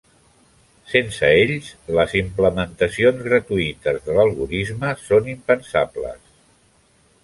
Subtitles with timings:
[0.93, 1.67] Sense ells,
[1.99, 6.21] les implementacions gratuïtes de l'algorisme són impensable.